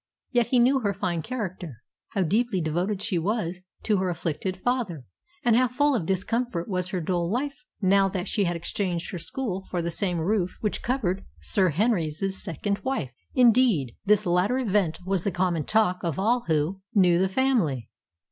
Yet 0.31 0.47
he 0.47 0.57
knew 0.57 0.79
her 0.79 0.95
fine 0.95 1.21
character; 1.21 1.83
how 2.13 2.23
deeply 2.23 2.59
devoted 2.59 3.03
she 3.03 3.19
was 3.19 3.61
to 3.83 3.97
her 3.97 4.09
afflicted 4.09 4.57
father, 4.59 5.05
and 5.45 5.55
how 5.55 5.67
full 5.67 5.93
of 5.93 6.07
discomfort 6.07 6.67
was 6.67 6.87
her 6.89 6.99
dull 7.01 7.31
life, 7.31 7.63
now 7.83 8.09
that 8.09 8.27
she 8.27 8.45
had 8.45 8.55
exchanged 8.55 9.11
her 9.11 9.19
school 9.19 9.63
for 9.69 9.79
the 9.79 9.91
same 9.91 10.17
roof 10.17 10.57
which 10.61 10.81
covered 10.81 11.23
Sir 11.39 11.69
Henry's 11.69 12.19
second 12.43 12.79
wife. 12.79 13.11
Indeed, 13.35 13.95
this 14.03 14.25
latter 14.25 14.57
event 14.57 14.97
was 15.05 15.23
the 15.23 15.29
common 15.29 15.65
talk 15.65 15.99
of 16.03 16.17
all 16.17 16.45
who 16.47 16.81
knew 16.95 17.19
the 17.19 17.29
family. 17.29 17.87